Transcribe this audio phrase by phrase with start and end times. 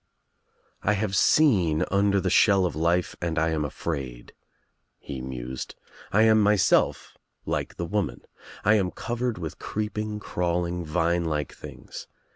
[0.81, 3.37] "I have seen under the 32 THE TRIUMPH OF THE EGG shell of life and
[3.37, 4.33] I am afraid,"
[4.97, 5.75] he mused.
[6.11, 8.21] "I am myself like the woman.
[8.63, 12.07] 1 am covered with creeping crawling vine like things.